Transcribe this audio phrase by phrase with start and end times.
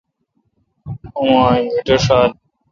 [1.17, 2.29] اوما انگیٹھ ݭال۔